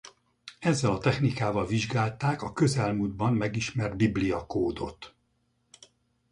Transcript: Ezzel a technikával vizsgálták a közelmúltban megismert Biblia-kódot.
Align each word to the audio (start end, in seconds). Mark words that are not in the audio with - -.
Ezzel 0.59 0.91
a 0.91 0.97
technikával 0.97 1.65
vizsgálták 1.65 2.41
a 2.41 2.53
közelmúltban 2.53 3.33
megismert 3.33 3.95
Biblia-kódot. 3.97 5.13